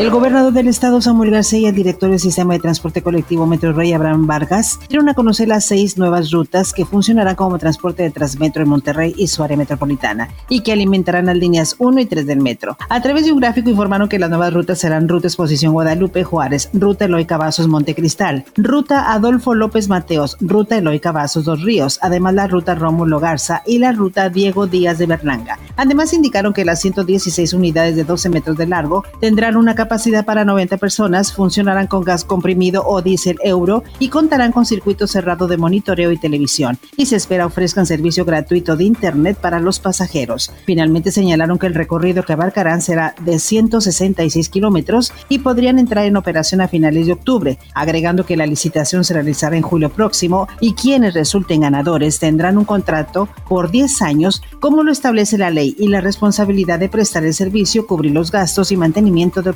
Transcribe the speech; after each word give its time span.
El 0.00 0.08
gobernador 0.08 0.54
del 0.54 0.66
estado, 0.66 1.02
Samuel 1.02 1.30
García, 1.30 1.58
y 1.58 1.66
el 1.66 1.74
director 1.74 2.08
del 2.08 2.18
sistema 2.18 2.54
de 2.54 2.58
transporte 2.58 3.02
colectivo 3.02 3.44
Metro 3.44 3.74
Rey, 3.74 3.92
Abraham 3.92 4.26
Vargas, 4.26 4.80
dieron 4.88 5.10
a 5.10 5.14
conocer 5.14 5.46
las 5.46 5.66
seis 5.66 5.98
nuevas 5.98 6.30
rutas 6.30 6.72
que 6.72 6.86
funcionarán 6.86 7.34
como 7.36 7.58
transporte 7.58 8.04
de 8.04 8.10
Transmetro 8.10 8.62
en 8.62 8.70
Monterrey 8.70 9.14
y 9.18 9.26
su 9.26 9.42
área 9.42 9.58
metropolitana 9.58 10.30
y 10.48 10.62
que 10.62 10.72
alimentarán 10.72 11.26
las 11.26 11.36
líneas 11.36 11.76
1 11.78 12.00
y 12.00 12.06
3 12.06 12.26
del 12.26 12.40
metro. 12.40 12.78
A 12.88 13.02
través 13.02 13.26
de 13.26 13.32
un 13.32 13.40
gráfico 13.40 13.68
informaron 13.68 14.08
que 14.08 14.18
las 14.18 14.30
nuevas 14.30 14.54
rutas 14.54 14.78
serán 14.78 15.06
Ruta 15.06 15.26
Exposición 15.26 15.74
Guadalupe 15.74 16.24
Juárez, 16.24 16.70
Ruta 16.72 17.04
Eloy 17.04 17.26
Cavazos 17.26 17.68
Montecristal, 17.68 18.46
Ruta 18.56 19.12
Adolfo 19.12 19.54
López 19.54 19.90
Mateos, 19.90 20.38
Ruta 20.40 20.78
Eloy 20.78 21.00
Cavazos 21.00 21.44
Dos 21.44 21.60
Ríos, 21.60 21.98
además 22.00 22.32
la 22.32 22.46
Ruta 22.46 22.74
Rómulo 22.74 23.20
Garza 23.20 23.62
y 23.66 23.76
la 23.76 23.92
Ruta 23.92 24.30
Diego 24.30 24.66
Díaz 24.66 24.96
de 24.96 25.04
Berlanga. 25.04 25.58
Además 25.76 26.14
indicaron 26.14 26.54
que 26.54 26.64
las 26.64 26.80
116 26.80 27.52
unidades 27.52 27.96
de 27.96 28.04
12 28.04 28.30
metros 28.30 28.56
de 28.56 28.66
largo 28.66 29.04
tendrán 29.20 29.58
una 29.58 29.74
capacidad 29.74 29.89
capacidad 29.90 30.24
para 30.24 30.44
90 30.44 30.76
personas, 30.76 31.32
funcionarán 31.32 31.88
con 31.88 32.04
gas 32.04 32.24
comprimido 32.24 32.84
o 32.86 33.02
diésel 33.02 33.38
euro 33.42 33.82
y 33.98 34.08
contarán 34.08 34.52
con 34.52 34.64
circuito 34.64 35.08
cerrado 35.08 35.48
de 35.48 35.56
monitoreo 35.56 36.12
y 36.12 36.16
televisión. 36.16 36.78
Y 36.96 37.06
se 37.06 37.16
espera 37.16 37.44
ofrezcan 37.44 37.86
servicio 37.86 38.24
gratuito 38.24 38.76
de 38.76 38.84
Internet 38.84 39.38
para 39.40 39.58
los 39.58 39.80
pasajeros. 39.80 40.52
Finalmente 40.64 41.10
señalaron 41.10 41.58
que 41.58 41.66
el 41.66 41.74
recorrido 41.74 42.22
que 42.22 42.34
abarcarán 42.34 42.82
será 42.82 43.16
de 43.20 43.40
166 43.40 44.48
kilómetros 44.48 45.12
y 45.28 45.40
podrían 45.40 45.80
entrar 45.80 46.04
en 46.04 46.16
operación 46.16 46.60
a 46.60 46.68
finales 46.68 47.06
de 47.06 47.14
octubre, 47.14 47.58
agregando 47.74 48.24
que 48.24 48.36
la 48.36 48.46
licitación 48.46 49.02
se 49.02 49.14
realizará 49.14 49.56
en 49.56 49.62
julio 49.62 49.90
próximo 49.90 50.46
y 50.60 50.74
quienes 50.74 51.14
resulten 51.14 51.62
ganadores 51.62 52.20
tendrán 52.20 52.58
un 52.58 52.64
contrato 52.64 53.28
por 53.48 53.72
10 53.72 54.02
años, 54.02 54.40
como 54.60 54.84
lo 54.84 54.92
establece 54.92 55.36
la 55.36 55.50
ley, 55.50 55.74
y 55.76 55.88
la 55.88 56.00
responsabilidad 56.00 56.78
de 56.78 56.88
prestar 56.88 57.24
el 57.24 57.34
servicio, 57.34 57.88
cubrir 57.88 58.12
los 58.12 58.30
gastos 58.30 58.70
y 58.70 58.76
mantenimiento 58.76 59.42
de 59.42 59.50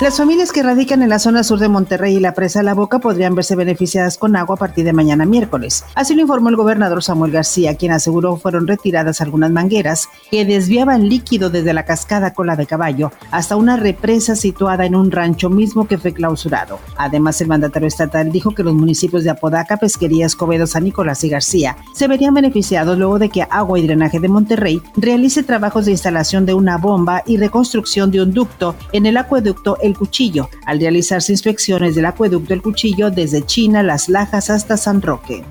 las 0.00 0.18
familias 0.18 0.52
que 0.52 0.62
radican 0.62 1.02
en 1.02 1.08
la 1.08 1.18
zona 1.18 1.42
sur 1.42 1.58
de 1.58 1.68
Monterrey 1.68 2.16
y 2.16 2.20
la 2.20 2.34
presa 2.34 2.62
La 2.62 2.74
Boca 2.74 3.00
podrían 3.00 3.34
verse 3.34 3.56
beneficiadas 3.56 4.18
con 4.18 4.36
agua 4.36 4.54
a 4.54 4.58
partir 4.58 4.84
de 4.84 4.92
mañana 4.92 5.24
miércoles. 5.24 5.84
Así 5.94 6.14
lo 6.14 6.22
informó 6.22 6.48
el 6.48 6.56
gobernador 6.56 7.02
Samuel 7.02 7.32
García, 7.32 7.74
quien 7.76 7.92
aseguró 7.92 8.36
fueron 8.36 8.66
retiradas 8.66 9.20
algunas 9.20 9.50
mangueras 9.50 10.08
que 10.30 10.44
desviaban 10.44 11.08
líquido 11.08 11.50
desde 11.50 11.72
la 11.72 11.84
cascada 11.84 12.34
Cola 12.34 12.54
de 12.54 12.66
Caballo 12.66 13.10
hasta 13.30 13.56
una 13.56 13.76
represa 13.76 14.36
situada 14.36 14.86
en 14.86 14.94
un 14.94 15.10
rancho 15.10 15.50
mismo 15.50 15.88
que 15.88 15.98
fue 15.98 16.12
clausurado. 16.12 16.78
Además, 16.96 17.40
el 17.40 17.48
mandatario 17.48 17.88
estatal 17.88 18.30
dijo 18.30 18.54
que 18.54 18.62
los 18.62 18.74
municipios 18.74 19.24
de 19.24 19.30
Apodaca, 19.30 19.76
Pesquería, 19.76 20.26
Escobedo, 20.26 20.66
San 20.66 20.84
Nicolás 20.84 21.24
y 21.24 21.30
García 21.30 21.76
se 21.94 22.06
verían 22.06 22.34
beneficiados 22.34 22.96
luego 22.96 23.18
de 23.18 23.28
que 23.28 23.42
Agua 23.42 23.78
y 23.78 23.86
Drenaje 23.86 24.20
de 24.20 24.28
Monterrey 24.28 24.80
realice 24.96 25.42
trabajos 25.42 25.86
de 25.86 25.92
instalación 25.92 26.46
de 26.46 26.54
una 26.54 26.76
bomba 26.76 27.22
y 27.26 27.38
reconstrucción 27.38 28.10
de 28.10 28.22
un 28.22 28.32
ducto 28.32 28.76
en 28.92 29.06
el 29.06 29.15
acueducto 29.16 29.78
El 29.80 29.96
Cuchillo, 29.96 30.48
al 30.64 30.80
realizarse 30.80 31.32
inspecciones 31.32 31.94
del 31.94 32.06
acueducto 32.06 32.54
El 32.54 32.62
Cuchillo 32.62 33.10
desde 33.10 33.44
China, 33.44 33.82
Las 33.82 34.08
Lajas 34.08 34.50
hasta 34.50 34.76
San 34.76 35.02
Roque. 35.02 35.44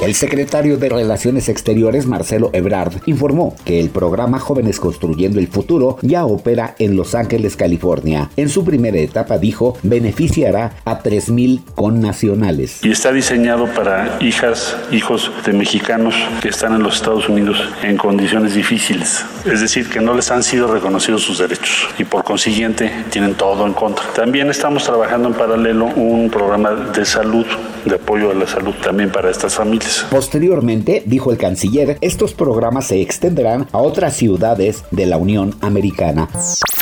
El 0.00 0.14
secretario 0.14 0.78
de 0.78 0.88
Relaciones 0.88 1.50
Exteriores, 1.50 2.06
Marcelo 2.06 2.48
Ebrard, 2.54 3.02
informó 3.04 3.54
que 3.66 3.80
el 3.80 3.90
programa 3.90 4.38
Jóvenes 4.38 4.80
Construyendo 4.80 5.38
el 5.38 5.48
Futuro 5.48 5.98
ya 6.00 6.24
opera 6.24 6.74
en 6.78 6.96
Los 6.96 7.14
Ángeles, 7.14 7.54
California. 7.54 8.30
En 8.38 8.48
su 8.48 8.64
primera 8.64 8.96
etapa, 8.96 9.36
dijo, 9.36 9.76
beneficiará 9.82 10.72
a 10.86 11.02
3.000 11.02 11.64
connacionales. 11.74 12.82
Y 12.82 12.90
está 12.90 13.12
diseñado 13.12 13.66
para 13.74 14.16
hijas, 14.20 14.74
hijos 14.90 15.30
de 15.44 15.52
mexicanos 15.52 16.14
que 16.40 16.48
están 16.48 16.76
en 16.76 16.82
los 16.82 16.96
Estados 16.96 17.28
Unidos 17.28 17.58
en 17.82 17.98
condiciones 17.98 18.54
difíciles. 18.54 19.22
Es 19.44 19.60
decir, 19.60 19.90
que 19.90 20.00
no 20.00 20.14
les 20.14 20.30
han 20.30 20.42
sido 20.42 20.72
reconocidos 20.72 21.20
sus 21.20 21.40
derechos 21.40 21.88
y 21.98 22.04
por 22.04 22.24
consiguiente 22.24 22.90
tienen 23.10 23.34
todo 23.34 23.66
en 23.66 23.74
contra. 23.74 24.06
También 24.14 24.48
estamos 24.48 24.82
trabajando 24.84 25.28
en 25.28 25.34
paralelo 25.34 25.84
un 25.84 26.30
programa 26.30 26.70
de 26.70 27.04
salud, 27.04 27.44
de 27.84 27.96
apoyo 27.96 28.30
a 28.30 28.34
la 28.34 28.46
salud 28.46 28.74
también 28.82 29.10
para 29.10 29.30
estas 29.30 29.54
familias. 29.54 29.89
Posteriormente, 30.10 31.02
dijo 31.06 31.30
el 31.30 31.38
canciller, 31.38 31.98
estos 32.00 32.34
programas 32.34 32.86
se 32.86 33.00
extenderán 33.00 33.68
a 33.72 33.78
otras 33.78 34.16
ciudades 34.16 34.84
de 34.90 35.06
la 35.06 35.16
Unión 35.16 35.56
Americana. 35.60 36.28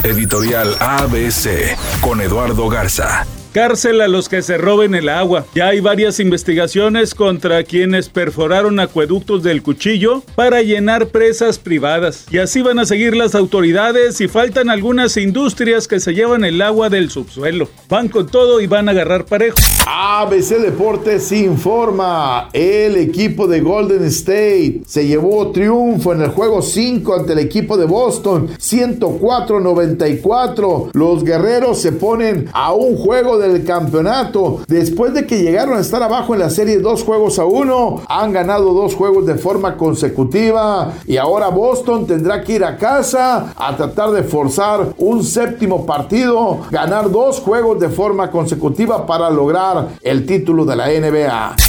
Editorial 0.05 0.75
ABC 0.81 1.77
con 2.01 2.21
Eduardo 2.21 2.69
Garza. 2.69 3.27
Cárcel 3.53 4.01
a 4.01 4.09
los 4.09 4.29
que 4.29 4.43
se 4.43 4.59
roben 4.59 4.95
el 4.95 5.09
agua. 5.09 5.47
Ya 5.55 5.69
hay 5.69 5.81
varias 5.81 6.21
investigaciones 6.21 7.15
contra 7.15 7.63
quienes 7.65 8.09
perforaron 8.09 8.81
acueductos 8.81 9.43
del 9.43 9.63
cuchillo 9.63 10.23
para 10.35 10.63
llenar 10.63 11.09
presas 11.09 11.59
privadas. 11.59 12.27
Y 12.31 12.39
así 12.39 12.63
van 12.63 12.79
a 12.79 12.87
seguir 12.87 13.17
las 13.17 13.35
autoridades 13.35 14.21
y 14.21 14.29
faltan 14.29 14.71
algunas 14.71 15.17
industrias 15.17 15.89
que 15.89 16.01
se 16.01 16.15
llevan 16.15 16.45
el 16.45 16.61
agua 16.63 16.91
del 16.91 17.11
subsuelo. 17.11 17.69
Van 17.89 18.09
con 18.09 18.27
todo 18.27 18.61
y 18.61 18.67
van 18.67 18.89
a 18.89 18.93
agarrar 18.93 19.25
parejo. 19.25 19.57
ABC 19.87 20.61
Deportes 20.61 21.33
informa. 21.33 22.51
El 22.53 22.97
equipo 22.97 23.47
de 23.47 23.61
Golden 23.61 24.05
State 24.05 24.83
se 24.87 25.07
llevó 25.07 25.51
triunfo 25.51 26.13
en 26.13 26.23
el 26.23 26.29
juego 26.29 26.61
5 26.61 27.15
ante 27.15 27.33
el 27.33 27.39
equipo 27.39 27.77
de 27.77 27.87
Boston. 27.87 28.51
104-94. 28.59 30.91
Los 30.93 31.25
guerreros 31.25 31.81
se 31.81 31.93
ponen 31.93 32.51
a 32.53 32.75
un 32.75 32.97
juego 32.97 33.38
del 33.39 33.65
campeonato. 33.65 34.61
Después 34.67 35.15
de 35.15 35.27
que 35.27 35.43
llegaron 35.43 35.77
a 35.77 35.81
estar 35.81 36.03
abajo 36.03 36.35
en 36.35 36.41
la 36.41 36.51
serie 36.51 36.79
dos 36.79 37.05
juegos 37.05 37.39
a 37.39 37.45
uno, 37.45 38.03
han 38.09 38.33
ganado 38.33 38.73
dos 38.73 38.95
juegos 38.95 39.27
de 39.27 39.37
forma 39.37 39.77
consecutiva 39.77 40.93
y 41.07 41.17
ahora 41.17 41.49
Boston 41.49 42.07
tendrá 42.07 42.43
que 42.43 42.55
ir 42.55 42.65
a 42.65 42.77
casa 42.77 43.55
a 43.57 43.77
tratar 43.77 44.11
de 44.11 44.23
forzar 44.23 44.95
un 44.99 45.23
séptimo 45.23 45.87
partido, 45.87 46.61
ganar 46.71 47.11
dos 47.11 47.41
juegos 47.41 47.79
de 47.81 47.89
forma 47.89 48.31
consecutiva 48.31 49.07
para 49.07 49.31
lograr 49.31 49.89
el 50.03 50.27
título 50.27 50.65
de 50.65 50.77
la 50.77 50.89
NBA. 50.89 51.68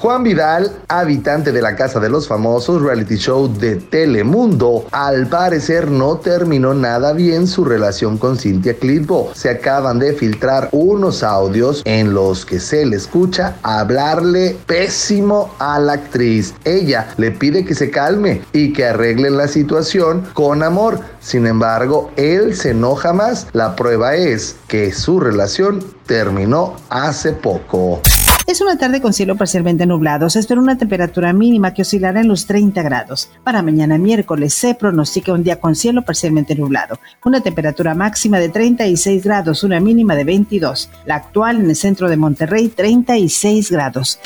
Juan 0.00 0.22
Vidal, 0.22 0.70
habitante 0.86 1.50
de 1.50 1.60
la 1.60 1.74
Casa 1.74 1.98
de 1.98 2.08
los 2.08 2.28
Famosos, 2.28 2.80
reality 2.80 3.16
show 3.16 3.52
de 3.52 3.74
Telemundo, 3.74 4.86
al 4.92 5.26
parecer 5.26 5.90
no 5.90 6.18
terminó 6.18 6.72
nada 6.72 7.12
bien 7.12 7.48
su 7.48 7.64
relación 7.64 8.16
con 8.16 8.38
Cintia 8.38 8.74
Clitbo. 8.74 9.32
Se 9.34 9.50
acaban 9.50 9.98
de 9.98 10.12
filtrar 10.12 10.68
unos 10.70 11.24
audios 11.24 11.82
en 11.84 12.14
los 12.14 12.46
que 12.46 12.60
se 12.60 12.86
le 12.86 12.94
escucha 12.94 13.56
hablarle 13.64 14.56
pésimo 14.66 15.52
a 15.58 15.80
la 15.80 15.94
actriz. 15.94 16.54
Ella 16.64 17.08
le 17.16 17.32
pide 17.32 17.64
que 17.64 17.74
se 17.74 17.90
calme 17.90 18.42
y 18.52 18.72
que 18.72 18.86
arreglen 18.86 19.36
la 19.36 19.48
situación 19.48 20.28
con 20.32 20.62
amor. 20.62 21.00
Sin 21.20 21.44
embargo, 21.44 22.12
él 22.14 22.54
se 22.54 22.70
enoja 22.70 23.12
más. 23.12 23.48
La 23.52 23.74
prueba 23.74 24.14
es 24.14 24.54
que 24.68 24.92
su 24.92 25.18
relación 25.18 25.84
terminó 26.06 26.76
hace 26.88 27.32
poco. 27.32 28.00
Es 28.48 28.62
una 28.62 28.78
tarde 28.78 29.02
con 29.02 29.12
cielo 29.12 29.36
parcialmente 29.36 29.84
nublado. 29.84 30.30
Se 30.30 30.38
espera 30.38 30.58
una 30.58 30.78
temperatura 30.78 31.34
mínima 31.34 31.74
que 31.74 31.82
oscilará 31.82 32.22
en 32.22 32.28
los 32.28 32.46
30 32.46 32.80
grados. 32.80 33.30
Para 33.44 33.60
mañana 33.60 33.98
miércoles 33.98 34.54
se 34.54 34.74
pronostica 34.74 35.34
un 35.34 35.44
día 35.44 35.60
con 35.60 35.74
cielo 35.74 36.00
parcialmente 36.00 36.54
nublado. 36.54 36.98
Una 37.26 37.42
temperatura 37.42 37.94
máxima 37.94 38.38
de 38.38 38.48
36 38.48 39.22
grados, 39.22 39.64
una 39.64 39.80
mínima 39.80 40.16
de 40.16 40.24
22. 40.24 40.88
La 41.04 41.16
actual 41.16 41.58
en 41.58 41.68
el 41.68 41.76
centro 41.76 42.08
de 42.08 42.16
Monterrey, 42.16 42.68
36 42.68 43.70
grados. 43.70 44.18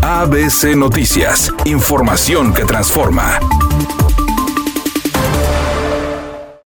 ABC 0.00 0.76
Noticias. 0.76 1.52
Información 1.64 2.54
que 2.54 2.66
transforma. 2.66 3.40